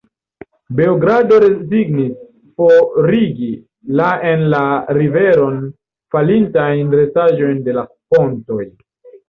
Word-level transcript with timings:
Beogrado 0.77 1.35
rezignis 1.43 2.15
forigi 2.61 3.51
la 4.01 4.09
en 4.31 4.47
la 4.55 4.63
riveron 5.01 5.63
falintajn 6.19 6.99
restaĵojn 7.01 7.65
de 7.71 7.81
la 7.81 7.89
pontoj. 7.95 8.63